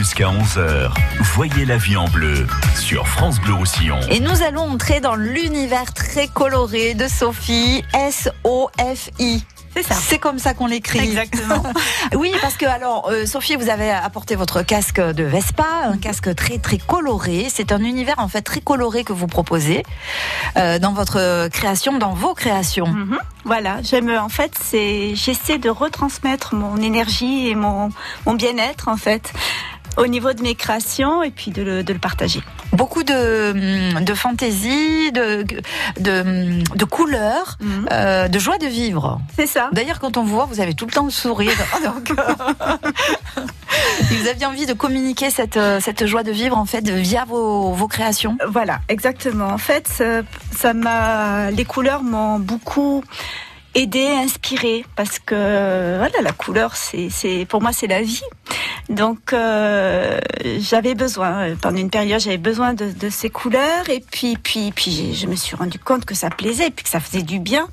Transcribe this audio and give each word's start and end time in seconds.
Jusqu'à 0.00 0.28
11h, 0.28 0.92
voyez 1.34 1.66
la 1.66 1.76
vie 1.76 1.98
en 1.98 2.08
bleu 2.08 2.46
sur 2.74 3.06
France 3.06 3.38
Bleu 3.38 3.52
Roussillon. 3.52 4.00
Et 4.08 4.18
nous 4.18 4.42
allons 4.42 4.62
entrer 4.62 5.00
dans 5.00 5.14
l'univers 5.14 5.92
très 5.92 6.26
coloré 6.26 6.94
de 6.94 7.06
Sophie, 7.06 7.84
S-O-F-I. 7.92 9.44
C'est 9.76 9.82
ça. 9.82 9.94
C'est 9.94 10.18
comme 10.18 10.38
ça 10.38 10.54
qu'on 10.54 10.66
l'écrit. 10.66 11.00
Exactement. 11.00 11.62
oui, 12.16 12.32
parce 12.40 12.56
que 12.56 12.64
alors, 12.64 13.10
euh, 13.10 13.26
Sophie, 13.26 13.56
vous 13.56 13.68
avez 13.68 13.90
apporté 13.90 14.36
votre 14.36 14.62
casque 14.62 15.00
de 15.00 15.22
Vespa, 15.22 15.66
un 15.84 15.98
casque 15.98 16.34
très 16.34 16.56
très 16.56 16.78
coloré. 16.78 17.48
C'est 17.50 17.70
un 17.70 17.84
univers 17.84 18.18
en 18.18 18.28
fait 18.28 18.40
très 18.40 18.62
coloré 18.62 19.04
que 19.04 19.12
vous 19.12 19.26
proposez 19.26 19.82
euh, 20.56 20.78
dans 20.78 20.94
votre 20.94 21.48
création, 21.48 21.98
dans 21.98 22.14
vos 22.14 22.32
créations. 22.32 22.88
Mhm. 22.88 23.18
Voilà, 23.44 23.80
j'aime 23.82 24.10
en 24.10 24.28
fait, 24.28 24.52
c'est 24.60 25.14
j'essaie 25.14 25.58
de 25.58 25.70
retransmettre 25.70 26.54
mon 26.54 26.76
énergie 26.78 27.48
et 27.48 27.54
mon, 27.54 27.90
mon 28.26 28.34
bien-être 28.34 28.88
en 28.88 28.96
fait 28.96 29.32
au 29.96 30.06
niveau 30.06 30.32
de 30.32 30.42
mes 30.42 30.54
créations 30.54 31.22
et 31.22 31.30
puis 31.30 31.50
de 31.50 31.62
le, 31.62 31.82
de 31.82 31.92
le 31.92 31.98
partager. 31.98 32.42
Beaucoup 32.72 33.02
de, 33.02 34.00
de 34.00 34.14
fantaisie, 34.14 35.10
de, 35.12 35.44
de, 35.98 36.62
de 36.76 36.84
couleurs, 36.84 37.56
Mhm. 37.60 37.88
euh, 37.92 38.28
de 38.28 38.38
joie 38.38 38.58
de 38.58 38.66
vivre. 38.66 39.20
C'est 39.36 39.46
ça. 39.48 39.68
D'ailleurs, 39.72 39.98
quand 40.00 40.16
on 40.16 40.22
vous 40.22 40.34
voit, 40.36 40.46
vous 40.46 40.60
avez 40.60 40.74
tout 40.74 40.86
le 40.86 40.92
temps 40.92 41.04
le 41.04 41.10
sourire. 41.10 41.52
Donc, 41.84 42.12
euh, 42.12 42.34
vous 44.10 44.28
aviez 44.28 44.46
envie 44.46 44.66
de 44.66 44.72
communiquer 44.72 45.30
cette, 45.30 45.56
euh, 45.56 45.80
cette 45.80 46.06
joie 46.06 46.22
de 46.22 46.30
vivre 46.32 46.56
en 46.56 46.64
fait 46.66 46.88
via 46.88 47.24
vos, 47.24 47.72
vos 47.72 47.88
créations. 47.88 48.36
Voilà, 48.48 48.80
exactement. 48.88 49.48
En 49.48 49.58
fait, 49.58 49.88
ça 50.56 50.72
m'a, 50.74 51.50
les 51.50 51.64
couleurs 51.64 52.02
m'ont 52.02 52.38
beaucoup 52.38 53.02
aidé, 53.74 54.06
inspiré, 54.08 54.84
parce 54.96 55.18
que 55.18 55.96
voilà, 55.98 56.22
la 56.22 56.32
couleur, 56.32 56.74
c'est, 56.76 57.46
pour 57.48 57.62
moi, 57.62 57.72
c'est 57.72 57.86
la 57.86 58.02
vie. 58.02 58.22
Donc, 58.88 59.32
euh, 59.32 60.18
j'avais 60.58 60.94
besoin 60.94 61.54
pendant 61.56 61.76
une 61.78 61.90
période, 61.90 62.20
j'avais 62.20 62.38
besoin 62.38 62.74
de, 62.74 63.08
ces 63.10 63.30
couleurs, 63.30 63.88
et 63.88 64.00
puis, 64.00 64.36
puis, 64.36 64.72
puis, 64.72 65.14
je 65.14 65.26
me 65.26 65.36
suis 65.36 65.56
rendu 65.56 65.78
compte 65.78 66.04
que 66.04 66.14
ça 66.14 66.30
plaisait, 66.30 66.68
et 66.68 66.70
puis 66.70 66.84
que 66.84 66.90
ça 66.90 67.00
faisait 67.00 67.22
du 67.22 67.38
bien. 67.38 67.68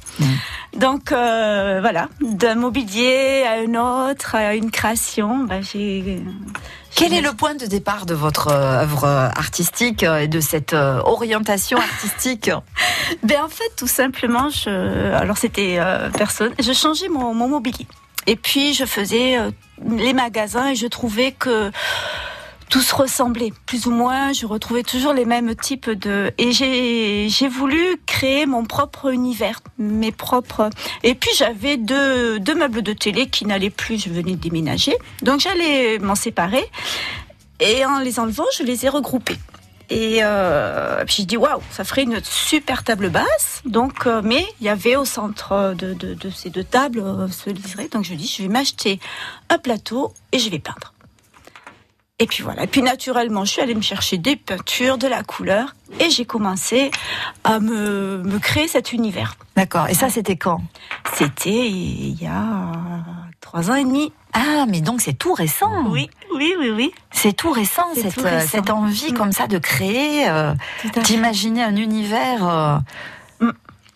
Donc, 0.77 1.11
euh, 1.11 1.79
voilà, 1.81 2.07
d'un 2.21 2.55
mobilier 2.55 3.43
à 3.47 3.53
un 3.53 4.09
autre, 4.09 4.35
à 4.35 4.55
une 4.55 4.71
création, 4.71 5.39
bah, 5.39 5.61
j'ai. 5.61 6.21
Quel 6.95 7.13
est 7.13 7.21
le 7.21 7.33
point 7.33 7.55
de 7.55 7.65
départ 7.65 8.05
de 8.05 8.13
votre 8.13 8.47
euh, 8.47 8.81
œuvre 8.81 9.03
euh, 9.03 9.27
artistique 9.35 10.03
et 10.03 10.27
de 10.27 10.39
cette 10.39 10.73
orientation 10.73 11.77
artistique? 11.77 12.51
Ben 13.23 13.41
en 13.41 13.49
fait, 13.49 13.71
tout 13.77 13.87
simplement, 13.87 14.49
je, 14.49 15.13
alors 15.13 15.37
c'était 15.37 15.77
euh, 15.79 16.09
personne, 16.09 16.53
je 16.59 16.73
changeais 16.73 17.07
mon, 17.07 17.33
mon 17.33 17.47
mobilier. 17.47 17.87
Et 18.25 18.35
puis 18.35 18.73
je 18.73 18.85
faisais 18.85 19.37
euh, 19.37 19.51
les 19.85 20.13
magasins 20.13 20.69
et 20.69 20.75
je 20.75 20.87
trouvais 20.87 21.31
que 21.31 21.71
tout 22.69 22.81
se 22.81 22.93
ressemblait, 22.93 23.53
plus 23.65 23.87
ou 23.87 23.91
moins. 23.91 24.33
Je 24.33 24.45
retrouvais 24.45 24.83
toujours 24.83 25.13
les 25.13 25.25
mêmes 25.25 25.55
types 25.55 25.89
de. 25.89 26.31
Et 26.37 26.51
j'ai 26.51 27.47
voulu 27.47 27.97
créer 28.05 28.45
mon 28.45 28.65
propre 28.65 29.11
univers, 29.11 29.61
mes 29.77 30.11
propres. 30.11 30.69
Et 31.03 31.15
puis 31.15 31.31
j'avais 31.37 31.77
deux, 31.77 32.39
deux 32.39 32.55
meubles 32.55 32.81
de 32.81 32.93
télé 32.93 33.27
qui 33.27 33.45
n'allaient 33.45 33.69
plus. 33.69 34.03
Je 34.03 34.09
venais 34.09 34.31
de 34.33 34.41
déménager, 34.41 34.95
donc 35.21 35.39
j'allais 35.39 35.99
m'en 35.99 36.15
séparer. 36.15 36.65
Et 37.59 37.85
en 37.85 37.99
les 37.99 38.19
enlevant, 38.19 38.45
je 38.55 38.63
les 38.63 38.85
ai 38.85 38.89
regroupés. 38.89 39.37
Et 39.89 40.19
euh, 40.21 41.05
puis 41.05 41.15
j'ai 41.19 41.25
dit 41.25 41.37
waouh, 41.37 41.61
ça 41.71 41.85
ferait 41.85 42.03
une 42.03 42.21
super 42.23 42.83
table 42.83 43.09
basse. 43.09 43.61
Donc, 43.65 44.05
euh, 44.05 44.21
mais 44.23 44.45
il 44.59 44.65
y 44.65 44.69
avait 44.69 44.95
au 44.95 45.05
centre 45.05 45.73
de, 45.77 45.93
de, 45.93 46.13
de 46.13 46.29
ces 46.29 46.49
deux 46.49 46.63
tables 46.63 46.99
euh, 46.99 47.27
ce 47.29 47.49
liseré. 47.49 47.87
Donc 47.87 48.03
je 48.03 48.13
dis, 48.13 48.27
je 48.27 48.43
vais 48.43 48.49
m'acheter 48.49 48.99
un 49.49 49.57
plateau 49.57 50.13
et 50.31 50.39
je 50.39 50.49
vais 50.49 50.59
peindre. 50.59 50.93
Et 52.19 52.25
puis 52.25 52.41
voilà. 52.43 52.63
Et 52.63 52.67
puis 52.67 52.81
naturellement, 52.81 53.45
je 53.45 53.51
suis 53.51 53.61
allée 53.61 53.75
me 53.75 53.81
chercher 53.81 54.17
des 54.17 54.35
peintures, 54.35 54.97
de 54.97 55.07
la 55.07 55.21
couleur, 55.23 55.75
et 55.99 56.09
j'ai 56.09 56.25
commencé 56.25 56.89
à 57.43 57.59
me, 57.59 58.23
me 58.23 58.39
créer 58.39 58.67
cet 58.67 58.91
univers. 58.91 59.35
D'accord. 59.55 59.87
Et 59.87 59.93
ça, 59.93 60.09
c'était 60.09 60.35
quand? 60.35 60.61
C'était 61.13 61.67
il 61.69 62.19
y 62.21 62.25
a 62.25 62.71
trois 63.39 63.69
ans 63.69 63.75
et 63.75 63.83
demi. 63.83 64.11
Ah, 64.33 64.65
mais 64.67 64.81
donc 64.81 65.01
c'est 65.01 65.13
tout 65.13 65.33
récent. 65.33 65.85
Oui, 65.89 66.09
oui, 66.33 66.55
oui, 66.59 66.71
oui. 66.71 66.91
C'est 67.11 67.33
tout 67.33 67.51
récent, 67.51 67.83
cette, 67.93 68.15
tout 68.15 68.21
récent. 68.23 68.47
cette 68.49 68.69
envie 68.71 69.11
Mm. 69.11 69.15
comme 69.17 69.31
ça 69.31 69.45
de 69.47 69.59
créer, 69.59 70.27
euh, 70.27 70.53
d'imaginer 71.03 71.63
un 71.63 71.75
univers. 71.75 72.47
euh, 72.47 72.77
Mm. 73.39 73.51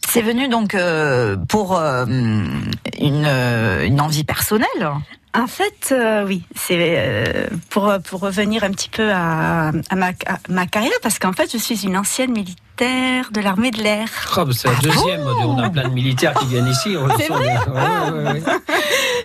C'est 0.07 0.21
venu 0.21 0.47
donc 0.47 0.75
euh, 0.75 1.37
pour 1.49 1.75
euh, 1.77 2.05
une, 2.05 3.25
euh, 3.25 3.83
une 3.85 3.99
envie 4.01 4.23
personnelle. 4.23 4.91
En 5.33 5.47
fait, 5.47 5.89
euh, 5.93 6.25
oui, 6.25 6.43
c'est 6.55 6.75
euh, 6.97 7.47
pour 7.69 7.89
pour 8.03 8.19
revenir 8.19 8.65
un 8.65 8.71
petit 8.71 8.89
peu 8.89 9.09
à, 9.11 9.69
à, 9.89 9.95
ma, 9.95 10.07
à 10.07 10.37
ma 10.49 10.65
carrière 10.67 10.91
parce 11.01 11.19
qu'en 11.19 11.31
fait, 11.31 11.49
je 11.53 11.57
suis 11.57 11.85
une 11.85 11.95
ancienne 11.95 12.31
militaire 12.33 13.29
de 13.31 13.39
l'armée 13.39 13.71
de 13.71 13.81
l'air. 13.81 14.09
Ah, 14.35 14.43
bah, 14.43 14.51
c'est 14.53 14.67
la 14.67 14.75
deuxième. 14.75 15.21
on 15.21 15.57
a 15.57 15.69
plein 15.69 15.87
de 15.87 15.93
militaires 15.93 16.33
qui 16.33 16.47
viennent 16.47 16.67
ici. 16.67 16.95
C'est 17.17 17.27
vrai 17.29 17.43
bien. 17.47 17.61
Ouais, 17.73 18.11
ouais, 18.11 18.31
ouais. 18.33 18.43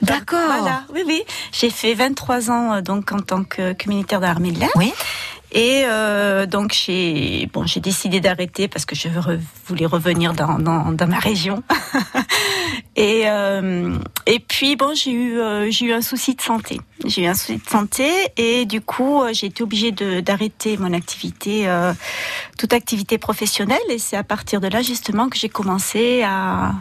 D'accord. 0.03 0.39
Voilà, 0.59 0.83
oui, 0.95 1.03
oui. 1.07 1.23
J'ai 1.53 1.71
fait 1.71 1.95
23 1.95 2.51
ans 2.53 2.75
euh, 2.75 2.81
donc 2.83 3.11
en 3.11 3.19
tant 3.21 3.43
que, 3.43 3.73
que 3.73 3.89
militaire 3.89 4.21
de 4.21 4.27
l'armée 4.27 4.53
de 4.53 4.61
l'air. 4.61 4.71
Oui. 4.77 4.93
Et 5.53 5.85
euh, 5.87 6.45
donc 6.45 6.73
j'ai 6.73 7.49
bon 7.53 7.67
j'ai 7.67 7.81
décidé 7.81 8.21
d'arrêter 8.21 8.69
parce 8.69 8.85
que 8.85 8.95
je 8.95 9.09
re- 9.09 9.41
voulais 9.67 9.87
revenir 9.87 10.35
dans, 10.35 10.59
dans, 10.59 10.93
dans 10.93 11.07
ma 11.07 11.19
région. 11.19 11.63
et 12.97 13.25
euh, 13.27 13.99
et 14.27 14.39
puis 14.39 14.75
bon 14.75 14.95
j'ai 14.95 15.13
eu 15.13 15.39
euh, 15.39 15.71
j'ai 15.71 15.87
eu 15.87 15.93
un 15.93 16.01
souci 16.01 16.35
de 16.35 16.41
santé. 16.41 16.81
J'ai 17.05 17.25
eu 17.25 17.27
un 17.27 17.35
souci 17.35 17.59
de 17.59 17.69
santé 17.69 18.11
et 18.39 18.65
du 18.65 18.81
coup 18.81 19.23
euh, 19.23 19.35
j'ai 19.35 19.49
été 19.49 19.63
obligée 19.63 19.93
d'arrêter 19.93 20.79
mon 20.79 20.95
activité 20.95 21.69
euh, 21.69 21.93
toute 22.59 22.73
activité 22.73 23.19
professionnelle 23.19 23.79
et 23.91 23.99
c'est 23.99 24.17
à 24.17 24.25
partir 24.25 24.63
de 24.63 24.69
là 24.69 24.81
justement 24.81 25.29
que 25.29 25.37
j'ai 25.37 25.51
commencé 25.51 26.23
à 26.25 26.73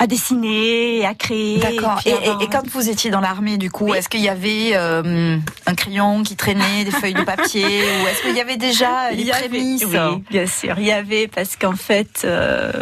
à 0.00 0.06
dessiner, 0.06 1.04
à 1.06 1.14
créer. 1.14 1.58
D'accord. 1.58 2.00
Et, 2.06 2.12
avoir- 2.14 2.40
et- 2.40 2.44
et 2.44 2.48
quand 2.48 2.66
vous 2.68 2.88
étiez 2.88 3.10
dans 3.10 3.20
l'armée, 3.20 3.58
du 3.58 3.70
coup, 3.70 3.90
Oui. 3.90 3.98
est-ce 3.98 4.08
qu'il 4.08 4.22
y 4.22 4.28
avait 4.30 4.70
euh, 4.74 5.36
un 5.66 5.74
crayon 5.74 6.22
qui 6.22 6.36
traînait, 6.36 6.84
des 6.84 6.90
feuilles 6.90 7.14
de 7.14 7.22
papier, 7.22 7.64
ou 8.02 8.08
est-ce 8.08 8.22
qu'il 8.22 8.34
y 8.34 8.40
avait 8.40 8.56
déjà 8.56 9.10
les 9.12 9.20
Il 9.20 9.26
y 9.26 9.32
avait- 9.32 9.48
prémices 9.48 9.84
Oui, 9.84 10.24
bien 10.30 10.46
sûr, 10.46 10.74
il 10.78 10.86
y 10.86 10.92
avait 10.92 11.28
parce 11.28 11.54
qu'en 11.56 11.76
fait, 11.76 12.22
euh, 12.24 12.72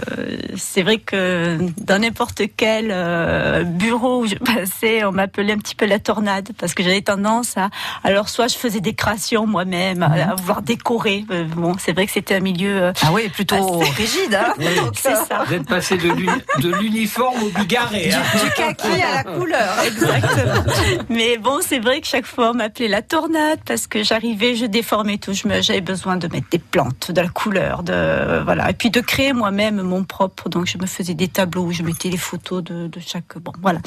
c'est 0.57 0.83
vrai 0.83 0.99
que 0.99 1.59
dans 1.78 2.01
n'importe 2.01 2.43
quel 2.57 2.89
euh, 2.93 3.65
bureau 3.65 4.23
où 4.23 4.27
je 4.27 4.37
passais, 4.37 5.05
on 5.05 5.12
m'appelait 5.12 5.53
un 5.53 5.59
petit 5.59 5.75
peu 5.75 5.87
la 5.87 5.99
tornade 5.99 6.51
parce 6.59 6.73
que 6.75 6.83
j'avais 6.84 7.03
tendance 7.03 7.57
à, 7.57 7.71
alors 8.05 8.28
soit 8.28 8.49
je 8.49 8.57
faisais 8.57 8.81
des 8.81 8.95
créations 8.95 9.47
moi-même, 9.47 10.03
à, 10.03 10.31
à 10.31 10.34
vouloir 10.37 10.62
décorer. 10.62 11.25
Bon, 11.57 11.75
c'est 11.78 11.93
vrai 11.93 12.07
que 12.07 12.12
c'était 12.12 12.37
un 12.37 12.41
milieu. 12.41 12.83
euh, 12.83 12.93
Ah 13.03 13.09
oui, 13.12 13.28
plutôt 13.28 13.78
rigide. 13.97 14.34
Hein 14.34 14.55
Donc, 14.77 14.93
c'est 14.95 15.15
ça. 15.17 15.45
Vous 15.47 15.55
êtes 15.55 15.67
passé 15.67 15.97
de 15.97 16.09
l'uni- 16.12 16.43
de 16.61 16.69
l'uniforme 17.09 17.43
au 17.43 17.51
bigarré. 17.51 18.13
hein. 18.13 18.23
du 18.45 18.51
kaki 18.53 19.03
à 19.03 19.15
la 19.17 19.25
couleur. 19.25 19.79
Exactement. 19.85 20.65
Mais 21.09 21.39
bon, 21.39 21.59
c'est 21.61 21.79
vrai 21.79 22.01
que 22.01 22.07
chaque 22.07 22.27
fois 22.27 22.51
on 22.51 22.55
m'appelait 22.55 22.89
la 22.89 23.03
tornade 23.03 23.61
parce 23.67 23.87
que 23.87 24.03
j'arrivais, 24.03 24.55
je 24.55 24.67
déformais 24.67 25.19
tout. 25.19 25.33
J'avais 25.33 25.81
besoin 25.81 26.17
de 26.17 26.29
mettre 26.29 26.49
des 26.51 26.59
plantes, 26.59 27.11
de 27.11 27.21
la 27.21 27.29
couleur, 27.29 27.83
de 27.83 28.43
voilà, 28.45 28.71
et 28.71 28.75
puis 28.75 28.91
de 28.91 29.01
créer 29.01 29.33
moi-même 29.33 29.81
mon 29.83 30.05
propre. 30.05 30.49
Donc 30.49 30.67
je 30.67 30.79
me 30.79 30.87
faisais 30.87 31.15
des 31.15 31.29
tableaux 31.29 31.63
où 31.65 31.73
je 31.73 31.83
mettais 31.83 32.09
les 32.11 32.17
photos 32.17 32.63
de, 32.63 32.87
de 32.89 33.01
chaque. 33.01 33.39
Bon, 33.39 33.53
voilà. 33.61 33.81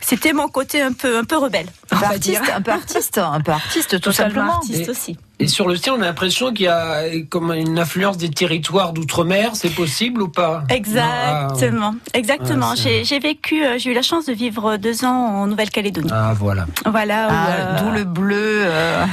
C'était 0.00 0.32
mon 0.32 0.48
côté 0.48 0.80
un 0.82 0.92
peu 0.92 1.18
un 1.18 1.24
peu 1.24 1.36
rebelle, 1.36 1.66
Un 1.90 1.96
peu 1.98 2.04
artiste, 2.06 2.42
un 2.54 2.60
peu 2.62 2.70
artiste, 2.72 3.18
un 3.18 3.40
peu 3.40 3.52
artiste, 3.52 3.90
tout 4.00 4.10
Totalement 4.10 4.34
simplement. 4.34 4.52
artiste 4.54 4.88
aussi. 4.88 5.16
Et 5.42 5.46
sur 5.48 5.66
le 5.66 5.74
sien, 5.76 5.94
on 5.96 6.02
a 6.02 6.04
l'impression 6.04 6.52
qu'il 6.52 6.66
y 6.66 6.68
a 6.68 7.02
comme 7.30 7.50
une 7.52 7.78
influence 7.78 8.18
des 8.18 8.28
territoires 8.28 8.92
d'outre-mer. 8.92 9.52
C'est 9.54 9.74
possible 9.74 10.20
ou 10.20 10.28
pas? 10.28 10.64
Exactement, 10.68 11.94
exactement. 12.14 12.72
Ah, 12.72 12.74
j'ai 13.02 13.18
vécu, 13.18 13.64
euh, 13.64 13.78
j'ai 13.78 13.90
eu 13.90 13.94
la 13.94 14.02
chance 14.02 14.26
de 14.26 14.32
vivre 14.34 14.76
deux 14.76 15.04
ans 15.04 15.08
en 15.40 15.46
Nouvelle-Calédonie. 15.46 16.10
Ah, 16.12 16.34
voilà. 16.38 16.66
Voilà. 16.84 17.28
Ah, 17.30 17.46
euh, 17.48 17.78
D'où 17.80 17.90
le 17.90 18.04
bleu. 18.04 18.62
euh, 18.64 19.04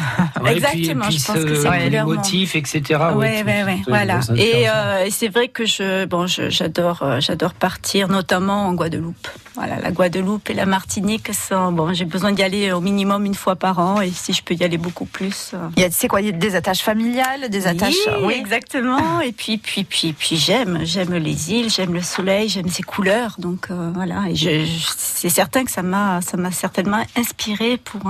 Ouais, 0.41 0.55
Exactement, 0.55 1.05
Et 1.05 1.07
puis, 1.07 1.17
je 1.17 1.25
pense 1.25 1.35
que 1.43 1.55
c'est 1.55 1.79
les 1.79 1.87
clairement- 1.89 2.13
motifs, 2.13 2.55
etc. 2.55 2.81
Ouais, 3.15 3.43
ouais, 3.43 3.63
ouais, 3.63 3.75
tout- 3.77 3.89
voilà. 3.89 4.19
Et 4.35 4.67
euh, 4.69 5.05
et 5.05 5.11
c'est 5.11 5.29
vrai 5.29 5.47
que 5.47 5.65
je, 5.65 6.05
bon, 6.05 6.27
je- 6.27 6.49
j'adore, 6.49 7.03
j'adore 7.19 7.53
partir, 7.53 8.07
notamment 8.09 8.65
en 8.67 8.73
Guadeloupe. 8.73 9.27
Voilà, 9.55 9.79
la 9.79 9.89
Guadeloupe 9.91 10.49
et 10.51 10.53
la 10.53 10.67
Martinique 10.67 11.31
sont, 11.33 11.71
bon, 11.71 11.91
j'ai 11.93 12.05
besoin 12.05 12.31
d'y 12.31 12.43
aller 12.43 12.71
au 12.71 12.79
minimum 12.81 13.25
une 13.25 13.33
fois 13.33 13.55
par 13.55 13.79
an, 13.79 14.01
et 14.01 14.11
si 14.11 14.31
je 14.33 14.43
peux 14.43 14.53
y 14.53 14.63
aller 14.63 14.77
beaucoup 14.77 15.05
plus. 15.05 15.51
euh, 15.55 15.57
Il 15.75 15.81
y 15.81 15.85
a, 15.85 15.89
c'est 15.89 16.07
quoi, 16.07 16.16
des 16.21 16.55
attaches 16.55 16.81
familiales, 16.81 17.49
des 17.49 17.67
attaches. 17.67 17.95
oui, 18.23 18.33
exactement. 18.37 19.21
Et 19.21 19.31
puis, 19.31 19.57
puis, 19.57 19.83
puis, 19.83 20.13
puis, 20.13 20.37
j'aime, 20.37 20.79
j'aime 20.83 21.13
les 21.15 21.51
îles, 21.53 21.69
j'aime 21.69 21.93
le 21.93 22.01
soleil, 22.01 22.49
j'aime 22.49 22.69
ses 22.69 22.83
couleurs. 22.83 23.35
Donc 23.39 23.67
euh, 23.71 23.91
voilà, 23.93 24.23
et 24.29 24.35
je, 24.35 24.65
je- 24.65 24.87
c'est 24.97 25.29
certain 25.29 25.63
que 25.65 25.71
ça 25.71 25.81
m'a, 25.83 26.21
ça 26.21 26.37
m'a 26.37 26.51
certainement 26.51 27.03
inspiré 27.15 27.77
pour 27.77 28.01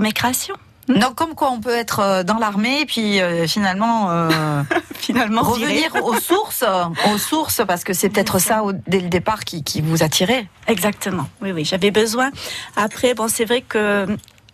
mes 0.00 0.12
créations. 0.12 0.54
Donc, 0.88 1.14
comme 1.14 1.34
quoi 1.36 1.52
on 1.52 1.60
peut 1.60 1.76
être 1.76 2.00
euh, 2.00 2.22
dans 2.24 2.38
l'armée, 2.38 2.84
puis 2.84 3.20
euh, 3.20 3.46
finalement 3.46 4.10
euh, 4.10 4.62
Finalement, 4.98 5.42
revenir 5.42 5.94
aux 6.04 6.18
sources, 6.18 6.64
aux 7.12 7.18
sources, 7.18 7.62
parce 7.66 7.84
que 7.84 7.92
c'est 7.92 8.08
peut-être 8.10 8.38
ça 8.40 8.64
au- 8.64 8.72
dès 8.72 8.98
le 9.00 9.08
départ 9.08 9.44
qui, 9.44 9.62
qui 9.62 9.80
vous 9.82 10.02
attirait. 10.02 10.46
Exactement. 10.66 11.28
Oui, 11.42 11.52
oui, 11.52 11.64
j'avais 11.64 11.90
besoin. 11.92 12.30
Après, 12.76 13.14
bon, 13.14 13.28
c'est 13.28 13.44
vrai 13.44 13.62
que 13.62 14.06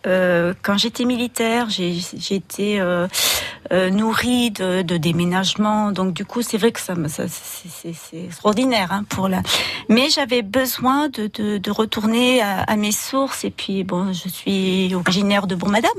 euh, 0.07 0.53
quand 0.63 0.77
j'étais 0.77 1.05
militaire, 1.05 1.69
j'ai 1.69 1.93
j'ai 2.17 2.35
été 2.35 2.79
euh, 2.79 3.07
euh, 3.71 3.89
nourrie 3.89 4.51
de, 4.51 4.81
de 4.81 4.97
déménagements, 4.97 5.91
donc 5.91 6.13
du 6.13 6.25
coup 6.25 6.41
c'est 6.41 6.57
vrai 6.57 6.71
que 6.71 6.79
ça, 6.79 6.95
me- 6.95 7.07
ça 7.09 7.23
c'est- 7.27 7.93
extraordinaire 8.25 8.91
hein, 8.91 9.03
pour 9.09 9.27
la. 9.27 9.41
Mais 9.89 10.09
j'avais 10.09 10.41
besoin 10.41 11.09
de, 11.09 11.29
de, 11.33 11.57
de 11.57 11.71
retourner 11.71 12.41
à, 12.41 12.61
à 12.61 12.75
mes 12.77 12.91
sources 12.93 13.43
et 13.45 13.51
puis 13.51 13.83
bon, 13.83 14.13
je 14.13 14.29
suis 14.29 14.95
originaire 14.95 15.45
de 15.47 15.55
Bourg-Madame. 15.55 15.91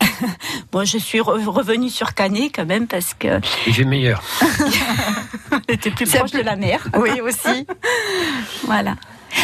bon, 0.72 0.84
je 0.84 0.98
suis 0.98 1.20
re- 1.20 1.44
revenue 1.44 1.90
sur 1.90 2.14
Canet 2.14 2.50
quand 2.54 2.64
même 2.66 2.86
parce 2.86 3.14
que 3.14 3.40
fait 3.42 3.84
meilleur. 3.84 4.22
j'étais 5.68 5.90
plus 5.90 6.06
C'est 6.06 6.18
proche 6.18 6.30
plus- 6.30 6.40
de 6.40 6.44
la 6.46 6.56
mer. 6.56 6.86
Oui, 6.98 7.20
aussi. 7.20 7.66
Voilà. 8.64 8.96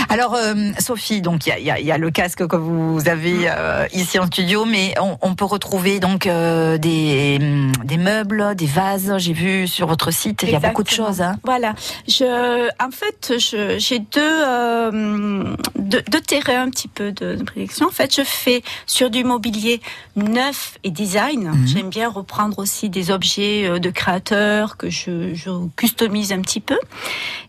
Alors, 0.09 0.35
euh, 0.35 0.55
Sophie, 0.79 1.21
donc 1.23 1.47
il 1.47 1.55
y 1.59 1.71
y 1.71 1.85
y 1.85 1.93
a 1.93 1.99
le 1.99 2.11
casque 2.11 2.47
que 2.47 2.57
vous 2.57 3.09
avez 3.09 3.49
euh, 3.49 3.87
ici 3.93 4.19
en 4.19 4.27
studio, 4.27 4.65
mais 4.65 4.95
on, 5.01 5.19
on 5.23 5.35
peut 5.35 5.45
retrouver 5.45 6.01
donc 6.01 6.27
euh, 6.27 6.79
des, 6.79 7.39
des 7.85 7.97
meubles, 7.97 8.55
des 8.55 8.67
vases. 8.67 9.15
J'ai 9.19 9.33
vu 9.33 9.67
sur 9.67 9.87
votre 9.87 10.11
site, 10.11 10.43
il 10.43 10.51
y 10.51 10.57
a 10.57 10.61
beaucoup 10.61 10.83
de 10.83 10.89
choses. 10.91 11.21
Hein. 11.21 11.37
Voilà. 11.45 11.75
Je, 12.07 12.69
en 12.83 12.91
fait, 12.91 13.35
j'ai 13.79 13.99
deux, 13.99 14.21
euh, 14.21 15.55
deux, 15.79 16.03
deux 16.11 16.21
terrains 16.21 16.63
un 16.63 16.71
petit 16.71 16.89
peu 16.89 17.13
de, 17.13 17.35
de 17.35 17.43
prédilection. 17.45 17.87
En 17.87 17.91
fait, 17.93 18.15
je 18.15 18.23
fais 18.23 18.63
sur 18.87 19.11
du 19.11 19.25
mobilier 19.25 19.81
neuf 20.17 20.79
et 20.85 20.91
design. 20.91 21.49
Mhm. 21.49 21.67
J'aime 21.67 21.89
bien 21.91 22.09
reprendre 22.09 22.59
aussi 22.59 22.89
des 22.91 23.11
objets 23.11 23.67
euh, 23.67 23.79
de 23.79 23.91
créateurs 23.91 24.77
que 24.77 24.91
je, 24.91 25.35
je 25.35 25.51
customise 25.77 26.33
un 26.33 26.41
petit 26.41 26.61
peu. 26.61 26.79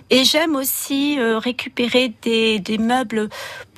Et 0.09 0.23
j'aime 0.23 0.55
aussi 0.55 1.19
euh, 1.19 1.37
récupérer 1.39 2.13
des, 2.21 2.59
des 2.59 2.77
meubles 2.77 3.29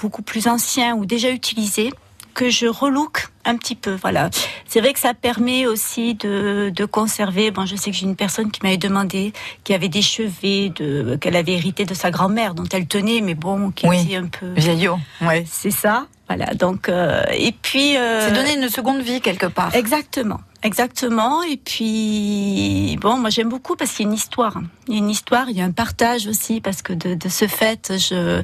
beaucoup 0.02 0.22
plus 0.22 0.48
anciens 0.48 0.96
ou 0.96 1.06
déjà 1.06 1.30
utilisés 1.30 1.92
que 2.34 2.50
je 2.50 2.66
relook 2.68 3.28
un 3.44 3.58
petit 3.58 3.76
peu. 3.76 3.94
Voilà. 4.02 4.30
C'est 4.66 4.80
vrai 4.80 4.94
que 4.94 5.00
ça 5.00 5.14
permet 5.14 5.66
aussi 5.66 6.16
de, 6.16 6.72
de 6.74 6.86
conserver. 6.86 7.52
Bon, 7.52 7.66
je 7.66 7.76
sais 7.76 7.92
que 7.92 7.98
j'ai 7.98 8.06
une 8.06 8.16
personne 8.16 8.52
qui 8.52 8.62
m'avait 8.64 8.78
demandé 8.78 9.34
qui 9.66 9.74
avait 9.74 9.90
des 9.90 10.02
chevets 10.02 10.70
de 10.70 11.18
qu'elle 11.20 11.36
avait 11.36 11.54
hérité 11.54 11.84
de 11.84 11.94
sa 11.94 12.10
grand-mère 12.10 12.54
dont 12.54 12.64
elle 12.72 12.88
tenait, 12.88 13.20
mais 13.20 13.34
bon, 13.36 13.72
qui 13.72 13.86
Oui. 13.86 14.02
était 14.04 14.16
un 14.16 14.28
peu. 14.28 14.54
Vieillot, 14.56 14.98
ouais. 15.22 15.44
C'est 15.46 15.72
ça. 15.72 16.08
Voilà. 16.30 16.54
Donc 16.54 16.88
euh, 16.88 17.22
et 17.34 17.52
puis. 17.52 17.98
euh, 17.98 18.30
C'est 18.30 18.34
donner 18.34 18.54
une 18.56 18.70
seconde 18.70 19.02
vie 19.02 19.20
quelque 19.20 19.48
part. 19.48 19.76
Exactement, 19.76 20.40
exactement. 20.64 21.44
Et 21.44 21.58
puis, 21.58 22.98
bon, 23.02 23.18
moi 23.18 23.30
j'aime 23.30 23.50
beaucoup 23.50 23.76
parce 23.76 23.92
qu'il 23.92 24.06
y 24.06 24.08
a 24.08 24.12
une 24.12 24.16
histoire. 24.18 24.60
Il 24.88 24.94
y 24.94 24.98
a 24.98 25.00
une 25.00 25.10
histoire, 25.10 25.50
il 25.50 25.58
y 25.58 25.62
a 25.62 25.66
un 25.66 25.72
partage 25.72 26.28
aussi 26.28 26.62
parce 26.62 26.82
que 26.82 26.94
de, 26.94 27.16
de 27.16 27.30
ce 27.30 27.48
fait, 27.48 27.94
je, 27.98 28.42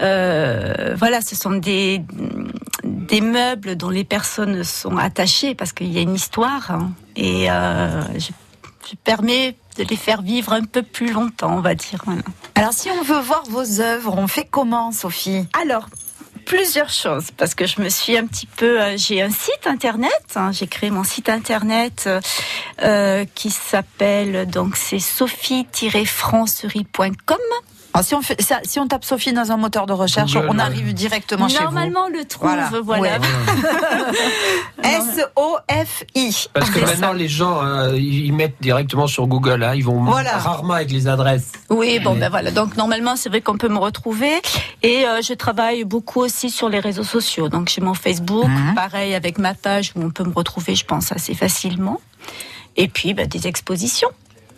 euh, 0.00 0.94
voilà, 0.96 1.20
ce 1.20 1.36
sont 1.36 1.52
des 1.52 2.02
des 2.84 3.20
meubles 3.20 3.76
dont 3.76 3.90
les 3.90 4.04
personnes 4.04 4.64
sont 4.64 4.96
attachées 4.96 5.54
parce 5.54 5.72
qu'il 5.72 5.92
y 5.92 5.98
a 5.98 6.02
une 6.02 6.14
histoire 6.14 6.70
hein. 6.70 6.92
et 7.14 7.50
euh, 7.50 8.02
je, 8.18 8.30
je 8.88 8.96
permets 9.02 9.56
de 9.76 9.84
les 9.84 9.96
faire 9.96 10.22
vivre 10.22 10.52
un 10.52 10.64
peu 10.64 10.82
plus 10.82 11.12
longtemps, 11.12 11.56
on 11.56 11.60
va 11.60 11.74
dire. 11.74 12.02
Voilà. 12.06 12.22
Alors, 12.54 12.72
si 12.72 12.90
on 12.90 13.02
veut 13.02 13.20
voir 13.20 13.42
vos 13.48 13.80
œuvres, 13.80 14.14
on 14.16 14.26
fait 14.26 14.46
comment, 14.50 14.92
Sophie? 14.92 15.46
Alors, 15.60 15.88
plusieurs 16.46 16.88
choses, 16.90 17.26
parce 17.36 17.54
que 17.54 17.66
je 17.66 17.80
me 17.80 17.88
suis 17.90 18.16
un 18.16 18.26
petit 18.26 18.46
peu... 18.46 18.80
euh, 18.80 18.96
j'ai 18.96 19.20
un 19.20 19.28
site 19.30 19.66
internet, 19.66 20.10
hein, 20.36 20.50
j'ai 20.52 20.66
créé 20.66 20.88
mon 20.90 21.04
site 21.04 21.28
internet 21.28 22.08
euh, 22.82 23.24
qui 23.34 23.50
s'appelle, 23.50 24.48
donc 24.48 24.76
c'est 24.76 25.00
sophie-francerie.com. 25.00 27.36
Alors, 27.94 28.04
si 28.04 28.14
on, 28.14 28.20
fait, 28.20 28.40
ça, 28.42 28.60
si 28.62 28.78
on 28.78 28.86
tape 28.86 29.04
Sophie 29.06 29.32
dans 29.32 29.50
un 29.52 29.56
moteur 29.56 29.86
de 29.86 29.94
recherche, 29.94 30.34
Google, 30.34 30.48
on 30.50 30.56
ouais. 30.58 30.64
arrive 30.64 30.92
directement 30.92 31.48
chez 31.48 31.56
vous. 31.56 31.62
Normalement, 31.64 32.04
on 32.06 32.10
le 32.10 32.26
trouve, 32.26 32.50
Voilà. 32.50 32.70
voilà. 32.82 33.18
Ouais. 33.18 33.26
Parce 36.54 36.70
que 36.70 36.80
C'est 36.80 36.86
maintenant, 36.86 37.12
les 37.12 37.28
gens, 37.28 37.62
euh, 37.62 37.96
ils 37.96 38.26
ils 38.26 38.32
mettent 38.32 38.56
directement 38.60 39.06
sur 39.06 39.26
Google. 39.26 39.62
hein. 39.62 39.74
Ils 39.74 39.84
vont 39.84 40.02
Voilà. 40.04 40.38
rarement 40.38 40.74
avec 40.74 40.90
les 40.90 41.06
adresses. 41.08 41.52
Oui, 41.68 41.98
bon, 42.02 42.14
ben 42.16 42.30
voilà. 42.30 42.50
Donc, 42.50 42.76
normalement, 42.76 43.16
c'est 43.16 43.28
vrai 43.28 43.40
qu'on 43.42 43.58
peut 43.58 43.68
me 43.68 43.78
retrouver. 43.78 44.32
Et 44.82 45.06
euh, 45.06 45.20
je 45.22 45.34
travaille 45.34 45.84
beaucoup 45.84 46.20
aussi 46.20 46.48
sur 46.50 46.68
les 46.68 46.80
réseaux 46.80 47.04
sociaux. 47.04 47.48
Donc, 47.48 47.68
j'ai 47.68 47.80
mon 47.82 47.94
Facebook, 47.94 48.48
Mhm. 48.48 48.74
pareil 48.74 49.14
avec 49.14 49.38
ma 49.38 49.54
page 49.54 49.92
où 49.94 50.02
on 50.02 50.10
peut 50.10 50.24
me 50.24 50.32
retrouver, 50.32 50.74
je 50.74 50.84
pense, 50.86 51.12
assez 51.12 51.34
facilement. 51.34 52.00
Et 52.76 52.88
puis, 52.88 53.12
ben, 53.14 53.26
des 53.26 53.46
expositions. 53.46 54.10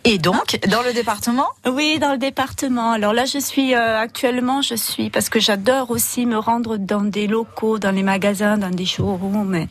Et 0.05 0.17
donc, 0.17 0.59
dans 0.67 0.81
le 0.81 0.93
département 0.93 1.47
Oui, 1.65 1.99
dans 1.99 2.11
le 2.11 2.17
département. 2.17 2.91
Alors 2.91 3.13
là, 3.13 3.25
je 3.25 3.37
suis 3.37 3.75
euh, 3.75 3.99
actuellement, 3.99 4.61
je 4.61 4.75
suis 4.75 5.09
parce 5.09 5.29
que 5.29 5.39
j'adore 5.39 5.91
aussi 5.91 6.25
me 6.25 6.37
rendre 6.37 6.77
dans 6.77 7.01
des 7.01 7.27
locaux, 7.27 7.79
dans 7.79 7.91
les 7.91 8.03
magasins, 8.03 8.57
dans 8.57 8.69
des 8.69 8.85
showrooms. 8.85 9.67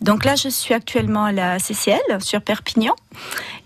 Donc 0.00 0.24
là, 0.24 0.36
je 0.36 0.48
suis 0.48 0.72
actuellement 0.72 1.24
à 1.24 1.32
la 1.32 1.58
CCL 1.58 2.20
sur 2.20 2.40
Perpignan. 2.42 2.94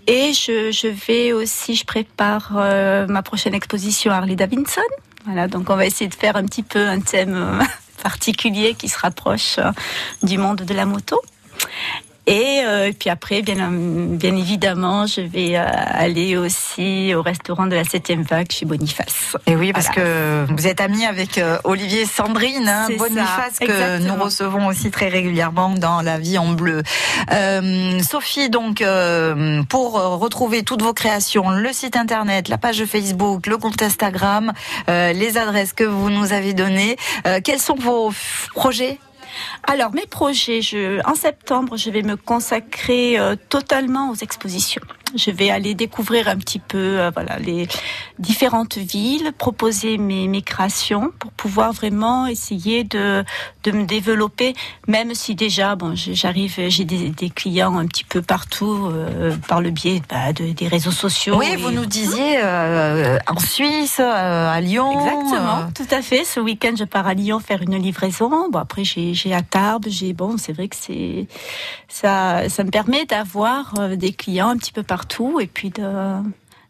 Et 0.06 0.32
je, 0.32 0.88
vais 0.88 1.32
aussi, 1.32 1.74
je 1.74 1.84
prépare 1.84 2.52
euh, 2.56 3.06
ma 3.06 3.22
prochaine 3.22 3.54
exposition 3.54 4.12
à 4.12 4.16
Harley 4.16 4.36
Davidson. 4.36 4.80
Voilà, 5.26 5.48
donc 5.48 5.68
on 5.68 5.76
va 5.76 5.84
essayer 5.84 6.08
de 6.08 6.14
faire 6.14 6.36
un 6.36 6.44
petit 6.44 6.62
peu 6.62 6.86
un 6.86 7.00
thème 7.00 7.34
euh, 7.34 7.64
particulier 8.02 8.74
qui 8.74 8.88
se 8.88 8.98
rapproche 8.98 9.58
du 10.22 10.38
monde 10.38 10.62
de 10.62 10.74
la 10.74 10.86
moto. 10.86 11.20
Et, 12.26 12.60
euh, 12.64 12.88
et 12.88 12.92
puis 12.92 13.08
après, 13.08 13.42
bien, 13.42 13.70
bien 13.70 14.36
évidemment, 14.36 15.06
je 15.06 15.20
vais 15.20 15.56
euh, 15.56 15.64
aller 15.64 16.36
aussi 16.36 17.14
au 17.14 17.22
restaurant 17.22 17.66
de 17.66 17.74
la 17.76 17.84
7e 17.84 18.22
vague 18.26 18.50
chez 18.50 18.66
Boniface. 18.66 19.36
Et 19.46 19.54
oui, 19.54 19.72
parce 19.72 19.86
Voilà. 19.94 20.02
que 20.02 20.52
vous 20.52 20.66
êtes 20.66 20.80
amie 20.80 21.06
avec 21.06 21.38
euh, 21.38 21.58
Olivier 21.64 22.00
et 22.02 22.06
Sandrine 22.06 22.68
hein, 22.68 22.88
ça, 22.88 22.96
Boniface, 22.96 23.58
que 23.60 23.98
nous 24.06 24.20
recevons 24.22 24.66
aussi 24.66 24.90
très 24.90 25.08
régulièrement 25.08 25.70
dans 25.70 26.02
La 26.02 26.18
Vie 26.18 26.36
en 26.38 26.48
Bleu. 26.48 26.82
Euh, 27.32 28.00
Sophie, 28.00 28.50
donc, 28.50 28.82
euh, 28.82 29.62
pour 29.68 29.92
retrouver 30.18 30.64
toutes 30.64 30.82
vos 30.82 30.94
créations, 30.94 31.50
le 31.50 31.72
site 31.72 31.96
internet, 31.96 32.48
la 32.48 32.58
page 32.58 32.84
Facebook, 32.86 33.46
le 33.46 33.56
compte 33.56 33.80
Instagram, 33.82 34.52
euh, 34.88 35.12
les 35.12 35.38
adresses 35.38 35.72
que 35.72 35.84
vous 35.84 36.10
nous 36.10 36.32
avez 36.32 36.54
données, 36.54 36.96
euh, 37.26 37.40
quels 37.42 37.60
sont 37.60 37.76
vos 37.76 38.12
projets? 38.54 38.98
Alors, 39.62 39.92
mes 39.94 40.06
projets, 40.06 40.62
je, 40.62 41.00
en 41.08 41.14
septembre, 41.14 41.76
je 41.76 41.90
vais 41.90 42.02
me 42.02 42.16
consacrer 42.16 43.18
euh, 43.18 43.36
totalement 43.48 44.10
aux 44.10 44.14
expositions. 44.14 44.82
Je 45.16 45.30
vais 45.30 45.50
aller 45.50 45.74
découvrir 45.74 46.28
un 46.28 46.36
petit 46.36 46.58
peu 46.58 47.00
euh, 47.00 47.10
voilà, 47.14 47.38
les 47.38 47.66
différentes 48.18 48.76
villes, 48.78 49.32
proposer 49.36 49.98
mes, 49.98 50.28
mes 50.28 50.42
créations 50.42 51.10
pour 51.18 51.32
pouvoir 51.32 51.72
vraiment 51.72 52.26
essayer 52.26 52.84
de, 52.84 53.24
de 53.64 53.70
me 53.72 53.84
développer, 53.84 54.54
même 54.86 55.14
si 55.14 55.34
déjà, 55.34 55.74
bon, 55.76 55.94
j'arrive, 55.94 56.54
j'ai 56.68 56.84
des, 56.84 57.10
des 57.10 57.30
clients 57.30 57.78
un 57.78 57.86
petit 57.86 58.04
peu 58.04 58.22
partout 58.22 58.88
euh, 58.92 59.34
par 59.48 59.60
le 59.60 59.70
biais 59.70 60.02
bah, 60.08 60.32
de, 60.32 60.52
des 60.52 60.68
réseaux 60.68 60.90
sociaux. 60.90 61.36
Oui, 61.38 61.46
et- 61.52 61.56
vous 61.56 61.70
nous 61.70 61.86
disiez 61.86 62.38
euh, 62.42 63.18
en 63.26 63.38
Suisse, 63.38 64.00
à 64.00 64.60
Lyon. 64.60 64.92
Exactement, 64.92 65.70
tout 65.74 65.86
à 65.94 66.02
fait. 66.02 66.24
Ce 66.24 66.40
week-end, 66.40 66.74
je 66.78 66.84
pars 66.84 67.06
à 67.06 67.14
Lyon 67.14 67.40
faire 67.40 67.62
une 67.62 67.76
livraison. 67.76 68.48
Bon, 68.50 68.58
après, 68.58 68.84
j'ai 68.84 69.14
j'ai 69.14 69.32
à 69.34 69.42
Tarbes. 69.42 69.86
J'ai 69.88 70.12
bon, 70.12 70.36
c'est 70.38 70.52
vrai 70.52 70.68
que 70.68 70.76
c'est 70.76 71.26
ça, 71.88 72.48
ça 72.48 72.64
me 72.64 72.70
permet 72.70 73.04
d'avoir 73.06 73.74
des 73.96 74.12
clients 74.12 74.48
un 74.48 74.56
petit 74.56 74.72
peu 74.72 74.82
partout 74.82 75.05
et 75.40 75.46
puis 75.46 75.70
de 75.70 75.82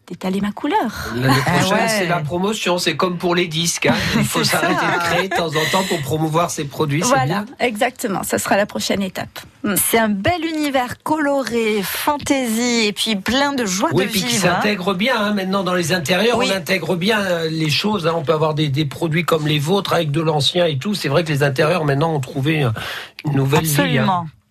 d'étaler 0.09 0.39
ma 0.39 0.53
couleur. 0.53 1.09
L'année 1.17 1.33
Ah 1.45 1.51
prochaine, 1.51 1.77
ouais. 1.79 1.87
c'est 1.89 2.07
la 2.07 2.19
promotion. 2.19 2.77
C'est 2.77 2.95
comme 2.95 3.17
pour 3.17 3.35
les 3.35 3.47
disques. 3.47 3.87
hein. 3.87 3.95
Il 4.15 4.23
faut 4.23 4.41
s'arrêter 4.41 4.73
de 4.85 4.99
créer 5.03 5.27
de 5.27 5.35
temps 5.35 5.47
en 5.49 5.65
temps 5.69 5.83
pour 5.83 5.99
promouvoir 5.99 6.49
ses 6.49 6.63
produits. 6.63 7.01
c'est 7.01 7.09
Voilà, 7.09 7.25
bien. 7.25 7.45
exactement. 7.59 8.23
Ça 8.23 8.39
sera 8.39 8.55
la 8.55 8.65
prochaine 8.65 9.03
étape. 9.03 9.27
Mm. 9.65 9.73
C'est 9.75 9.97
un 9.99 10.07
bel 10.07 10.45
univers 10.45 11.03
coloré, 11.03 11.81
fantaisie 11.83 12.85
et 12.87 12.93
puis 12.93 13.17
plein 13.17 13.51
de 13.51 13.65
joie 13.65 13.89
Oui, 13.91 14.05
de 14.05 14.09
puis 14.11 14.21
qui 14.21 14.27
vivre. 14.27 14.47
hein. 14.47 14.55
s'intègre 14.55 14.93
bien. 14.93 15.19
hein. 15.19 15.33
Maintenant, 15.33 15.63
dans 15.65 15.73
les 15.75 15.91
intérieurs, 15.91 16.37
Oui. 16.37 16.47
on 16.53 16.55
intègre 16.55 16.95
bien 16.95 17.19
euh, 17.19 17.49
les 17.49 17.69
choses. 17.69 18.07
hein. 18.07 18.13
On 18.15 18.23
peut 18.23 18.31
avoir 18.33 18.53
des, 18.53 18.69
des 18.69 18.85
produits 18.85 19.25
comme 19.25 19.45
les 19.45 19.59
vôtres 19.59 19.91
avec 19.91 20.11
de 20.11 20.21
l'ancien 20.21 20.67
et 20.67 20.77
tout. 20.77 20.93
C'est 20.95 21.09
vrai 21.09 21.25
que 21.25 21.29
les 21.29 21.43
intérieurs, 21.43 21.83
maintenant, 21.83 22.13
ont 22.13 22.21
trouvé 22.21 22.65
une 23.25 23.33
nouvelle 23.35 23.65
vie. 23.65 23.99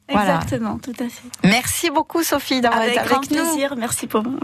Voilà. 0.09 0.37
Exactement, 0.37 0.79
tout 0.79 0.93
à 1.01 1.09
fait. 1.09 1.29
Merci 1.43 1.91
beaucoup 1.91 2.23
Sophie 2.23 2.61
d'avoir 2.61 2.83
été 2.83 2.99
Avec 2.99 3.11
avec 3.13 3.29
grand 3.29 3.37
nous. 3.37 3.51
plaisir. 3.53 3.75
Merci 3.77 4.07
pour 4.07 4.23
moi. 4.23 4.39